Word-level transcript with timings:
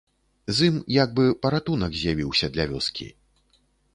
З 0.59 0.69
ім 0.69 0.77
як 0.93 1.11
бы 1.19 1.25
паратунак 1.43 1.91
з'явіўся 1.99 2.51
для 2.55 2.65
вёскі. 2.75 3.07